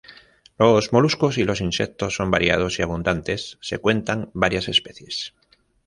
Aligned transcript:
Los 0.57 0.93
moluscos 0.93 1.37
y 1.37 1.43
los 1.43 1.61
insectos 1.61 2.15
son 2.15 2.31
variados 2.31 2.79
y 2.79 2.81
abundantes, 2.81 3.59
se 3.61 3.77
cuentan 3.77 4.31
varias 4.33 4.67
especies. 4.67 5.35